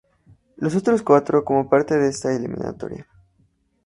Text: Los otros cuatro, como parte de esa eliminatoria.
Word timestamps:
Los 0.55 0.75
otros 0.75 1.03
cuatro, 1.03 1.45
como 1.45 1.69
parte 1.69 1.95
de 1.95 2.09
esa 2.09 2.33
eliminatoria. 2.35 3.05